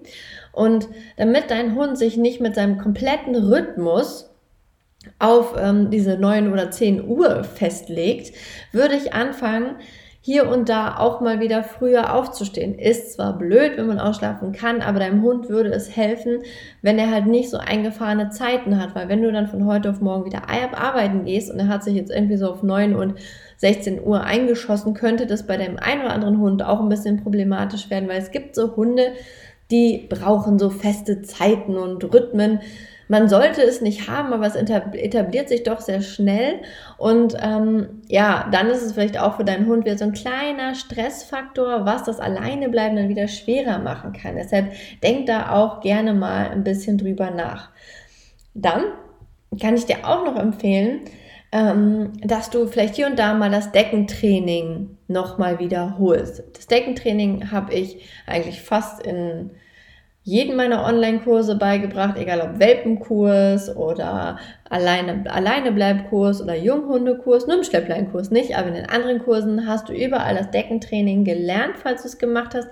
Und 0.52 0.88
damit 1.18 1.50
dein 1.50 1.76
Hund 1.76 1.98
sich 1.98 2.18
nicht 2.18 2.42
mit 2.42 2.56
seinem 2.56 2.78
kompletten 2.78 3.36
Rhythmus 3.36 4.30
auf 5.18 5.56
ähm, 5.58 5.90
diese 5.90 6.18
9 6.18 6.52
oder 6.52 6.72
10 6.72 7.08
Uhr 7.08 7.44
festlegt, 7.44 8.36
würde 8.72 8.96
ich 8.96 9.14
anfangen, 9.14 9.76
hier 10.22 10.50
und 10.50 10.68
da 10.68 10.98
auch 10.98 11.22
mal 11.22 11.40
wieder 11.40 11.64
früher 11.64 12.14
aufzustehen. 12.14 12.78
Ist 12.78 13.14
zwar 13.14 13.38
blöd, 13.38 13.78
wenn 13.78 13.88
man 13.88 14.00
ausschlafen 14.00 14.52
kann, 14.52 14.82
aber 14.82 15.00
deinem 15.00 15.24
Hund 15.24 15.50
würde 15.50 15.72
es 15.72 15.96
helfen, 15.96 16.44
wenn 16.82 17.00
er 17.00 17.10
halt 17.10 17.26
nicht 17.26 17.50
so 17.50 17.58
eingefahrene 17.58 18.30
Zeiten 18.30 18.82
hat, 18.82 18.96
weil 18.96 19.08
wenn 19.08 19.24
du 19.24 19.32
dann 19.32 19.48
von 19.48 19.66
heute 19.66 19.90
auf 19.90 20.02
morgen 20.02 20.26
wieder 20.26 20.50
arbeiten 20.50 21.24
gehst 21.24 21.50
und 21.50 21.60
er 21.60 21.70
hat 21.70 21.84
sich 21.84 21.96
jetzt 21.96 22.12
irgendwie 22.12 22.38
so 22.38 22.52
auf 22.52 22.64
9 22.64 22.96
und 22.96 23.16
16 23.58 24.04
Uhr 24.04 24.22
eingeschossen, 24.24 24.94
könnte 24.94 25.26
das 25.26 25.48
bei 25.48 25.56
dem 25.56 25.78
einen 25.80 26.02
oder 26.02 26.14
anderen 26.14 26.40
Hund 26.40 26.64
auch 26.64 26.82
ein 26.82 26.90
bisschen 26.90 27.24
problematisch 27.24 27.90
werden, 27.90 28.10
weil 28.10 28.20
es 28.20 28.32
gibt 28.32 28.56
so 28.56 28.76
Hunde, 28.76 29.14
die 29.72 30.08
brauchen 30.10 30.60
so 30.60 30.70
feste 30.70 31.22
Zeiten 31.22 31.78
und 31.78 32.04
Rhythmen. 32.04 32.62
Man 33.08 33.28
sollte 33.28 33.64
es 33.64 33.82
nicht 33.82 34.08
haben, 34.08 34.34
aber 34.34 34.46
es 34.46 34.56
etabliert 34.56 35.50
sich 35.50 35.64
doch 35.64 35.80
sehr 35.82 36.02
schnell. 36.02 36.62
Und 36.98 37.36
ähm, 37.42 38.02
ja, 38.08 38.48
dann 38.52 38.68
ist 38.68 38.84
es 38.84 38.94
vielleicht 38.94 39.20
auch 39.20 39.38
für 39.38 39.44
deinen 39.44 39.66
Hund 39.68 39.84
wieder 39.84 39.98
so 39.98 40.06
ein 40.06 40.14
kleiner 40.14 40.76
Stressfaktor, 40.76 41.86
was 41.86 42.04
das 42.04 42.20
Alleinebleiben 42.20 42.96
dann 42.96 43.10
wieder 43.10 43.28
schwerer 43.28 43.80
machen 43.80 44.14
kann. 44.14 44.36
Deshalb 44.36 44.74
denk 45.02 45.26
da 45.26 45.54
auch 45.54 45.82
gerne 45.82 46.14
mal 46.14 46.50
ein 46.50 46.64
bisschen 46.64 47.00
drüber 47.00 47.32
nach. 47.32 47.70
Dann 48.54 48.84
kann 49.60 49.76
ich 49.76 49.86
dir 49.86 49.98
auch 50.04 50.24
noch 50.24 50.36
empfehlen, 50.36 51.02
ähm, 51.52 52.14
dass 52.24 52.52
du 52.52 52.68
vielleicht 52.68 52.96
hier 52.96 53.08
und 53.08 53.18
da 53.18 53.34
mal 53.34 53.50
das 53.50 53.72
Deckentraining 53.72 54.99
nochmal 55.10 55.60
wiederholst. 55.60 56.44
Das 56.54 56.68
Deckentraining 56.68 57.52
habe 57.52 57.74
ich 57.74 58.08
eigentlich 58.26 58.62
fast 58.62 59.06
in 59.06 59.52
jeden 60.24 60.56
meiner 60.56 60.86
Online-Kurse 60.86 61.56
beigebracht, 61.56 62.16
egal 62.18 62.42
ob 62.42 62.60
Welpenkurs 62.60 63.76
oder 63.76 64.38
alleine, 64.70 65.24
alleine 65.32 65.72
Bleibkurs 65.72 66.42
oder 66.42 66.56
Junghundekurs, 66.56 67.48
nur 67.48 67.58
im 67.58 67.64
Schleppleinkurs 67.64 68.30
nicht, 68.30 68.56
aber 68.56 68.68
in 68.68 68.76
den 68.76 68.90
anderen 68.90 69.20
Kursen 69.24 69.66
hast 69.68 69.90
du 69.90 69.94
überall 69.94 70.36
das 70.36 70.52
Deckentraining 70.52 71.24
gelernt, 71.24 71.78
falls 71.82 72.04
du 72.04 72.10
es 72.10 72.20
gemacht 72.20 72.54
hast. 72.54 72.68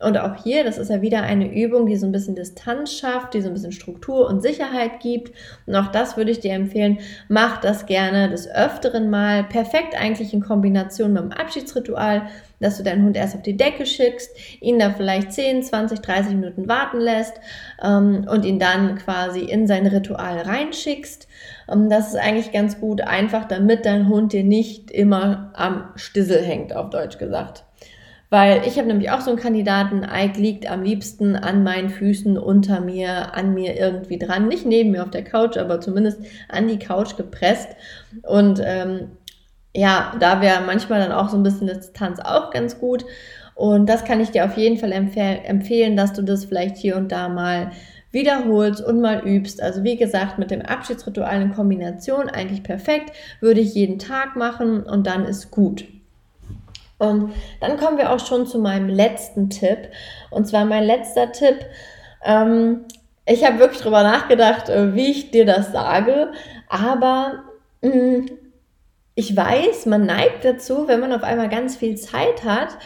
Und 0.00 0.18
auch 0.18 0.42
hier, 0.42 0.64
das 0.64 0.78
ist 0.78 0.90
ja 0.90 1.02
wieder 1.02 1.22
eine 1.22 1.52
Übung, 1.52 1.86
die 1.86 1.96
so 1.96 2.06
ein 2.06 2.12
bisschen 2.12 2.34
Distanz 2.34 2.92
schafft, 2.92 3.34
die 3.34 3.40
so 3.40 3.48
ein 3.48 3.54
bisschen 3.54 3.72
Struktur 3.72 4.28
und 4.28 4.42
Sicherheit 4.42 5.00
gibt. 5.00 5.32
Und 5.66 5.76
auch 5.76 5.88
das 5.88 6.16
würde 6.16 6.30
ich 6.30 6.40
dir 6.40 6.52
empfehlen, 6.52 6.98
mach 7.28 7.60
das 7.60 7.86
gerne 7.86 8.28
des 8.28 8.48
Öfteren 8.50 9.10
mal. 9.10 9.44
Perfekt 9.44 9.94
eigentlich 9.98 10.32
in 10.32 10.42
Kombination 10.42 11.12
mit 11.12 11.22
dem 11.22 11.32
Abschiedsritual, 11.32 12.28
dass 12.60 12.76
du 12.76 12.82
deinen 12.82 13.04
Hund 13.04 13.16
erst 13.16 13.34
auf 13.34 13.42
die 13.42 13.56
Decke 13.56 13.86
schickst, 13.86 14.30
ihn 14.60 14.78
da 14.78 14.90
vielleicht 14.90 15.32
10, 15.32 15.62
20, 15.62 16.00
30 16.00 16.34
Minuten 16.34 16.68
warten 16.68 16.98
lässt 16.98 17.34
ähm, 17.82 18.26
und 18.28 18.44
ihn 18.44 18.58
dann 18.58 18.96
quasi 18.96 19.40
in 19.40 19.66
sein 19.66 19.86
Ritual 19.86 20.38
reinschickst. 20.38 21.28
Ähm, 21.70 21.88
das 21.90 22.08
ist 22.08 22.16
eigentlich 22.16 22.52
ganz 22.52 22.80
gut, 22.80 23.00
einfach 23.02 23.44
damit 23.46 23.86
dein 23.86 24.08
Hund 24.08 24.32
dir 24.32 24.44
nicht 24.44 24.90
immer 24.90 25.52
am 25.54 25.90
Stissel 25.96 26.42
hängt, 26.42 26.74
auf 26.74 26.90
Deutsch 26.90 27.18
gesagt. 27.18 27.64
Weil 28.34 28.62
ich 28.66 28.78
habe 28.78 28.88
nämlich 28.88 29.12
auch 29.12 29.20
so 29.20 29.30
einen 29.30 29.38
Kandidaten, 29.38 30.02
Ike 30.02 30.40
liegt 30.40 30.68
am 30.68 30.82
liebsten 30.82 31.36
an 31.36 31.62
meinen 31.62 31.88
Füßen, 31.88 32.36
unter 32.36 32.80
mir, 32.80 33.32
an 33.32 33.54
mir 33.54 33.78
irgendwie 33.78 34.18
dran. 34.18 34.48
Nicht 34.48 34.66
neben 34.66 34.90
mir 34.90 35.04
auf 35.04 35.10
der 35.10 35.22
Couch, 35.22 35.56
aber 35.56 35.80
zumindest 35.80 36.18
an 36.48 36.66
die 36.66 36.80
Couch 36.80 37.16
gepresst. 37.16 37.68
Und 38.24 38.60
ähm, 38.60 39.12
ja, 39.72 40.16
da 40.18 40.40
wäre 40.40 40.62
manchmal 40.66 40.98
dann 40.98 41.12
auch 41.12 41.28
so 41.28 41.36
ein 41.36 41.44
bisschen 41.44 41.68
Distanz 41.68 42.18
auch 42.18 42.50
ganz 42.50 42.80
gut. 42.80 43.04
Und 43.54 43.88
das 43.88 44.04
kann 44.04 44.18
ich 44.18 44.32
dir 44.32 44.46
auf 44.46 44.56
jeden 44.56 44.78
Fall 44.78 44.90
empfehl 44.90 45.38
empfehlen, 45.44 45.96
dass 45.96 46.12
du 46.12 46.22
das 46.22 46.44
vielleicht 46.44 46.76
hier 46.76 46.96
und 46.96 47.12
da 47.12 47.28
mal 47.28 47.70
wiederholst 48.10 48.84
und 48.84 49.00
mal 49.00 49.24
übst. 49.24 49.62
Also 49.62 49.84
wie 49.84 49.96
gesagt, 49.96 50.40
mit 50.40 50.50
dem 50.50 50.62
Abschiedsritual 50.62 51.40
in 51.40 51.54
Kombination 51.54 52.28
eigentlich 52.28 52.64
perfekt, 52.64 53.12
würde 53.38 53.60
ich 53.60 53.76
jeden 53.76 54.00
Tag 54.00 54.34
machen 54.34 54.82
und 54.82 55.06
dann 55.06 55.24
ist 55.24 55.52
gut. 55.52 55.84
Und 56.98 57.32
dann 57.60 57.76
kommen 57.76 57.98
wir 57.98 58.12
auch 58.12 58.24
schon 58.24 58.46
zu 58.46 58.58
meinem 58.58 58.88
letzten 58.88 59.50
Tipp. 59.50 59.90
Und 60.30 60.46
zwar 60.46 60.64
mein 60.64 60.84
letzter 60.84 61.32
Tipp. 61.32 61.66
Ähm, 62.24 62.84
ich 63.26 63.44
habe 63.44 63.58
wirklich 63.58 63.80
drüber 63.80 64.02
nachgedacht, 64.02 64.68
äh, 64.68 64.94
wie 64.94 65.10
ich 65.10 65.30
dir 65.30 65.46
das 65.46 65.72
sage, 65.72 66.32
aber 66.68 67.44
mh, 67.82 67.94
mm, 67.94 68.26
ich 69.16 69.36
weiß, 69.36 69.86
man 69.86 70.06
neigt 70.06 70.44
dazu, 70.44 70.88
wenn 70.88 71.00
man 71.00 71.12
auf 71.12 71.22
einmal 71.22 71.48
ganz 71.48 71.76
viel 71.76 71.96
Zeit 71.96 72.44
hat 72.44 72.76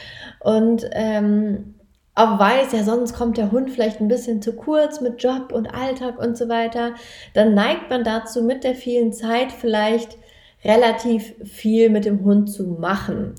und 0.40 0.88
ähm, 0.92 1.74
auch 2.14 2.38
weiß, 2.38 2.72
ja, 2.72 2.82
sonst 2.82 3.14
kommt 3.14 3.38
der 3.38 3.50
Hund 3.50 3.70
vielleicht 3.70 4.00
ein 4.00 4.08
bisschen 4.08 4.42
zu 4.42 4.54
kurz 4.54 5.00
mit 5.00 5.22
Job 5.22 5.52
und 5.52 5.72
Alltag 5.72 6.18
und 6.18 6.36
so 6.36 6.48
weiter, 6.48 6.94
dann 7.32 7.54
neigt 7.54 7.88
man 7.88 8.04
dazu, 8.04 8.42
mit 8.42 8.64
der 8.64 8.74
vielen 8.74 9.12
Zeit 9.12 9.52
vielleicht 9.52 10.18
relativ 10.64 11.34
viel 11.44 11.88
mit 11.90 12.04
dem 12.04 12.24
Hund 12.24 12.50
zu 12.50 12.64
machen. 12.64 13.34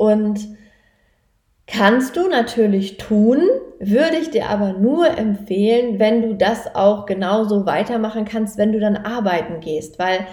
Und 0.00 0.56
kannst 1.66 2.16
du 2.16 2.26
natürlich 2.26 2.96
tun, 2.96 3.42
würde 3.78 4.16
ich 4.16 4.30
dir 4.30 4.48
aber 4.48 4.72
nur 4.72 5.18
empfehlen, 5.18 5.98
wenn 5.98 6.22
du 6.22 6.34
das 6.34 6.74
auch 6.74 7.04
genauso 7.04 7.66
weitermachen 7.66 8.24
kannst, 8.24 8.56
wenn 8.56 8.72
du 8.72 8.80
dann 8.80 8.96
arbeiten 8.96 9.60
gehst, 9.60 9.98
weil 9.98 10.26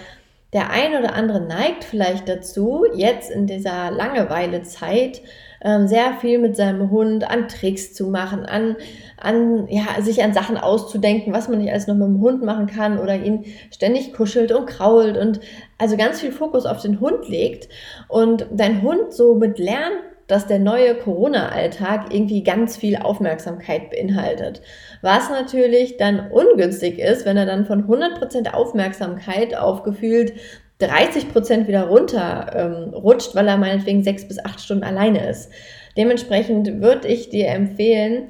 der 0.54 0.70
ein 0.70 0.96
oder 0.96 1.14
andere 1.14 1.42
neigt 1.42 1.84
vielleicht 1.84 2.30
dazu, 2.30 2.86
jetzt 2.94 3.30
in 3.30 3.46
dieser 3.46 3.90
Langeweilezeit 3.90 5.20
ähm, 5.62 5.88
sehr 5.88 6.14
viel 6.20 6.38
mit 6.38 6.56
seinem 6.56 6.90
Hund 6.90 7.28
an 7.28 7.48
Tricks 7.48 7.94
zu 7.94 8.08
machen, 8.08 8.46
an, 8.46 8.76
an, 9.16 9.66
ja, 9.68 10.00
sich 10.02 10.22
an 10.22 10.32
Sachen 10.32 10.56
auszudenken, 10.56 11.32
was 11.32 11.48
man 11.48 11.58
nicht 11.58 11.70
alles 11.70 11.86
noch 11.86 11.94
mit 11.94 12.08
dem 12.08 12.20
Hund 12.20 12.42
machen 12.42 12.66
kann 12.66 12.98
oder 12.98 13.16
ihn 13.16 13.44
ständig 13.72 14.12
kuschelt 14.12 14.52
und 14.52 14.66
krault 14.66 15.16
und 15.16 15.40
also 15.78 15.96
ganz 15.96 16.20
viel 16.20 16.32
Fokus 16.32 16.66
auf 16.66 16.80
den 16.82 17.00
Hund 17.00 17.28
legt 17.28 17.68
und 18.08 18.46
dein 18.52 18.82
Hund 18.82 19.12
somit 19.12 19.58
lernt, 19.58 19.96
dass 20.28 20.46
der 20.46 20.58
neue 20.58 20.94
Corona-Alltag 20.94 22.12
irgendwie 22.12 22.44
ganz 22.44 22.76
viel 22.76 22.96
Aufmerksamkeit 22.96 23.90
beinhaltet. 23.90 24.60
Was 25.00 25.30
natürlich 25.30 25.96
dann 25.96 26.30
ungünstig 26.30 26.98
ist, 26.98 27.24
wenn 27.24 27.38
er 27.38 27.46
dann 27.46 27.64
von 27.64 27.88
100% 27.88 28.52
Aufmerksamkeit 28.52 29.56
aufgefühlt 29.56 30.34
30 30.78 31.32
Prozent 31.32 31.68
wieder 31.68 31.84
runter 31.84 32.50
ähm, 32.54 32.94
rutscht, 32.94 33.34
weil 33.34 33.48
er 33.48 33.56
meinetwegen 33.56 34.04
sechs 34.04 34.26
bis 34.26 34.38
acht 34.44 34.60
Stunden 34.60 34.84
alleine 34.84 35.28
ist. 35.28 35.50
Dementsprechend 35.96 36.80
würde 36.80 37.08
ich 37.08 37.30
dir 37.30 37.48
empfehlen, 37.48 38.28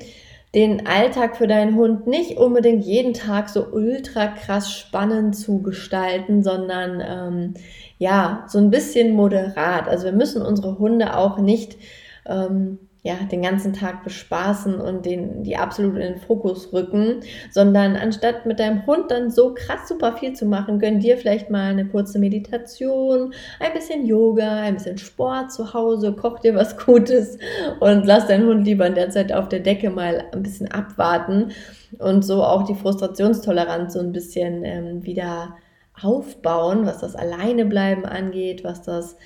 den 0.54 0.86
Alltag 0.86 1.36
für 1.36 1.46
deinen 1.46 1.76
Hund 1.76 2.06
nicht 2.06 2.38
unbedingt 2.38 2.84
jeden 2.84 3.12
Tag 3.12 3.50
so 3.50 3.66
ultra 3.70 4.28
krass 4.28 4.72
spannend 4.72 5.36
zu 5.36 5.60
gestalten, 5.60 6.42
sondern 6.42 7.02
ähm, 7.06 7.54
ja, 7.98 8.46
so 8.48 8.58
ein 8.58 8.70
bisschen 8.70 9.12
moderat. 9.12 9.88
Also 9.88 10.06
wir 10.06 10.12
müssen 10.12 10.40
unsere 10.40 10.78
Hunde 10.78 11.16
auch 11.16 11.38
nicht 11.38 11.76
ähm, 12.24 12.78
ja, 13.02 13.14
den 13.30 13.42
ganzen 13.42 13.72
Tag 13.72 14.02
bespaßen 14.02 14.80
und 14.80 15.06
den, 15.06 15.44
die 15.44 15.56
absolut 15.56 15.94
in 15.94 16.00
den 16.00 16.16
Fokus 16.16 16.72
rücken, 16.72 17.20
sondern 17.50 17.96
anstatt 17.96 18.44
mit 18.44 18.58
deinem 18.58 18.84
Hund 18.86 19.10
dann 19.10 19.30
so 19.30 19.54
krass 19.54 19.88
super 19.88 20.16
viel 20.16 20.32
zu 20.32 20.46
machen, 20.46 20.80
gönn 20.80 20.98
dir 20.98 21.16
vielleicht 21.16 21.48
mal 21.48 21.70
eine 21.70 21.86
kurze 21.86 22.18
Meditation, 22.18 23.32
ein 23.60 23.72
bisschen 23.72 24.04
Yoga, 24.04 24.62
ein 24.62 24.74
bisschen 24.74 24.98
Sport 24.98 25.52
zu 25.52 25.72
Hause, 25.72 26.12
koch 26.12 26.40
dir 26.40 26.54
was 26.54 26.76
Gutes 26.76 27.38
und 27.78 28.04
lass 28.04 28.26
deinen 28.26 28.48
Hund 28.48 28.64
lieber 28.64 28.86
in 28.86 28.96
der 28.96 29.10
Zeit 29.10 29.32
auf 29.32 29.48
der 29.48 29.60
Decke 29.60 29.90
mal 29.90 30.24
ein 30.32 30.42
bisschen 30.42 30.70
abwarten 30.70 31.52
und 31.98 32.24
so 32.24 32.42
auch 32.42 32.64
die 32.64 32.74
Frustrationstoleranz 32.74 33.94
so 33.94 34.00
ein 34.00 34.12
bisschen 34.12 34.64
ähm, 34.64 35.04
wieder 35.04 35.56
aufbauen, 36.02 36.86
was 36.86 36.98
das 36.98 37.16
Alleinebleiben 37.16 38.04
angeht, 38.04 38.64
was 38.64 38.82
das 38.82 39.16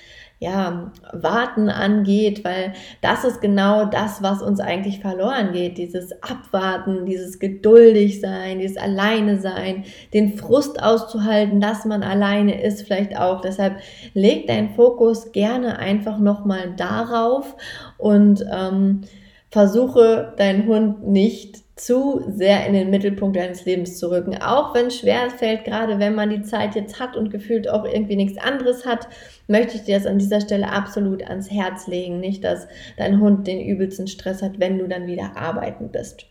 ja, 0.43 0.91
Warten 1.13 1.69
angeht, 1.69 2.43
weil 2.43 2.73
das 2.99 3.23
ist 3.23 3.39
genau 3.39 3.85
das, 3.85 4.21
was 4.21 4.41
uns 4.41 4.59
eigentlich 4.59 4.99
verloren 4.99 5.53
geht. 5.53 5.77
Dieses 5.77 6.11
Abwarten, 6.21 7.05
dieses 7.05 7.39
geduldig 7.39 8.19
sein, 8.19 8.59
dieses 8.59 8.75
Alleine 8.75 9.39
sein, 9.39 9.85
den 10.13 10.37
Frust 10.37 10.83
auszuhalten, 10.83 11.61
dass 11.61 11.85
man 11.85 12.03
alleine 12.03 12.61
ist, 12.61 12.81
vielleicht 12.81 13.17
auch. 13.17 13.39
Deshalb 13.39 13.77
leg 14.13 14.45
deinen 14.47 14.71
Fokus 14.75 15.31
gerne 15.31 15.79
einfach 15.79 16.19
nochmal 16.19 16.73
darauf 16.75 17.55
und 17.97 18.45
ähm, 18.51 19.03
versuche 19.49 20.33
deinen 20.37 20.67
Hund 20.67 21.07
nicht 21.07 21.62
zu 21.75 22.23
sehr 22.27 22.67
in 22.67 22.73
den 22.73 22.91
Mittelpunkt 22.91 23.35
deines 23.35 23.65
Lebens 23.65 23.97
zu 23.97 24.11
rücken. 24.11 24.37
Auch 24.39 24.75
wenn 24.75 24.87
es 24.87 24.99
schwer 24.99 25.31
fällt, 25.31 25.63
gerade 25.63 25.97
wenn 25.97 26.13
man 26.13 26.29
die 26.29 26.43
Zeit 26.43 26.75
jetzt 26.75 26.99
hat 26.99 27.17
und 27.17 27.31
gefühlt 27.31 27.67
auch 27.67 27.83
irgendwie 27.83 28.15
nichts 28.15 28.37
anderes 28.37 28.85
hat, 28.85 29.07
möchte 29.47 29.77
ich 29.77 29.83
dir 29.83 29.97
das 29.97 30.05
an 30.05 30.19
dieser 30.19 30.39
Stelle 30.39 30.69
absolut 30.69 31.23
ans 31.23 31.49
Herz 31.49 31.87
legen. 31.87 32.19
Nicht, 32.19 32.43
dass 32.43 32.67
dein 32.97 33.19
Hund 33.19 33.47
den 33.47 33.59
übelsten 33.59 34.07
Stress 34.07 34.43
hat, 34.43 34.59
wenn 34.59 34.77
du 34.77 34.87
dann 34.87 35.07
wieder 35.07 35.35
arbeiten 35.35 35.89
bist. 35.89 36.27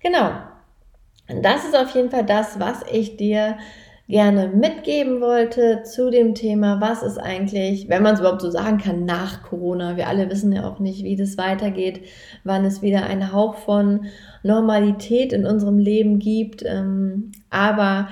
Genau. 0.00 0.30
Das 1.42 1.66
ist 1.66 1.76
auf 1.76 1.94
jeden 1.94 2.10
Fall 2.10 2.24
das, 2.24 2.58
was 2.58 2.82
ich 2.90 3.18
dir 3.18 3.58
gerne 4.08 4.48
mitgeben 4.48 5.20
wollte 5.20 5.82
zu 5.82 6.10
dem 6.10 6.34
Thema, 6.34 6.80
was 6.80 7.02
ist 7.02 7.18
eigentlich, 7.18 7.88
wenn 7.90 8.02
man 8.02 8.14
es 8.14 8.20
überhaupt 8.20 8.40
so 8.40 8.50
sagen 8.50 8.78
kann, 8.78 9.04
nach 9.04 9.42
Corona. 9.42 9.98
Wir 9.98 10.08
alle 10.08 10.30
wissen 10.30 10.50
ja 10.50 10.66
auch 10.66 10.78
nicht, 10.78 11.04
wie 11.04 11.14
das 11.14 11.36
weitergeht, 11.36 12.00
wann 12.42 12.64
es 12.64 12.80
wieder 12.80 13.04
einen 13.04 13.32
Hauch 13.32 13.56
von 13.56 14.06
Normalität 14.42 15.34
in 15.34 15.44
unserem 15.44 15.78
Leben 15.78 16.18
gibt. 16.18 16.64
Ähm, 16.66 17.32
aber 17.50 18.08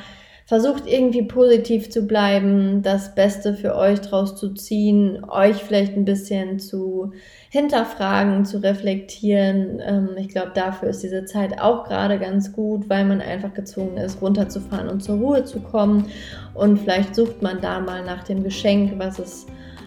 versucht 0.46 0.86
irgendwie 0.86 1.24
positiv 1.24 1.90
zu 1.90 2.06
bleiben, 2.06 2.80
das 2.82 3.16
Beste 3.16 3.54
für 3.54 3.74
euch 3.74 4.00
draus 4.00 4.36
zu 4.36 4.54
ziehen, 4.54 5.24
euch 5.28 5.56
vielleicht 5.56 5.96
ein 5.96 6.04
bisschen 6.04 6.60
zu 6.60 7.12
hinterfragen, 7.50 8.44
zu 8.44 8.62
reflektieren. 8.62 9.82
Ähm, 9.84 10.10
ich 10.16 10.28
glaube, 10.28 10.52
dafür 10.54 10.90
ist 10.90 11.02
diese 11.02 11.24
Zeit 11.24 11.60
auch 11.60 11.84
gerade 11.88 12.20
ganz 12.20 12.52
gut, 12.52 12.88
weil 12.88 13.04
man 13.04 13.20
einfach 13.20 13.54
gezwungen 13.54 13.96
ist, 13.96 14.22
runterzufahren 14.22 14.88
und 14.88 15.02
zur 15.02 15.16
Ruhe 15.16 15.44
zu 15.44 15.58
kommen. 15.58 16.06
Und 16.54 16.78
vielleicht 16.78 17.16
sucht 17.16 17.42
man 17.42 17.60
da 17.60 17.80
mal 17.80 18.04
nach 18.04 18.22
dem 18.22 18.44
Geschenk, 18.44 18.92
was 18.98 19.18
es 19.18 19.46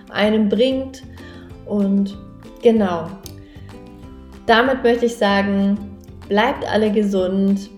einem 0.10 0.50
bringt. 0.50 1.04
Und 1.66 2.18
genau, 2.62 3.10
damit 4.46 4.84
möchte 4.84 5.06
ich 5.06 5.16
sagen, 5.16 5.78
bleibt 6.28 6.70
alle 6.70 6.92
gesund 6.92 7.70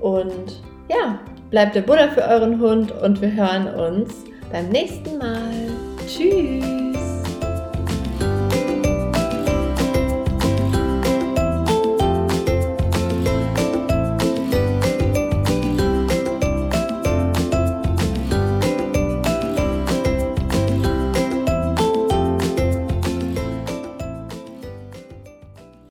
und 0.00 0.62
ja, 0.88 1.18
bleibt 1.54 1.76
der 1.76 1.82
Buddha 1.82 2.08
für 2.08 2.24
euren 2.24 2.60
Hund 2.60 2.90
und 2.90 3.20
wir 3.22 3.32
hören 3.32 3.68
uns 3.68 4.24
beim 4.50 4.70
nächsten 4.70 5.18
Mal. 5.18 5.52
Tschüss! 6.04 6.83